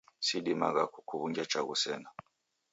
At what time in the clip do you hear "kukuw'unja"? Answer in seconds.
0.93-1.43